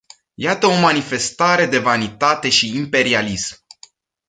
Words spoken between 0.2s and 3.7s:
Iată o manifestare de vanitate și imperialism!